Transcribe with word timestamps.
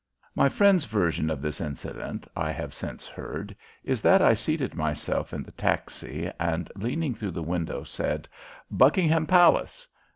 My 0.33 0.49
friends' 0.49 0.85
version 0.85 1.29
of 1.29 1.43
this 1.43 1.61
incident, 1.61 2.27
I 2.35 2.49
have 2.51 2.73
since 2.73 3.05
heard, 3.05 3.55
is 3.83 4.01
that 4.01 4.19
I 4.19 4.33
seated 4.33 4.73
myself 4.73 5.31
in 5.31 5.43
the 5.43 5.51
taxi 5.51 6.27
and, 6.39 6.71
leaning 6.75 7.13
through 7.13 7.33
the 7.37 7.43
window, 7.43 7.83
said, 7.83 8.27
"Buckingham 8.71 9.27
Palace!" 9.27 9.87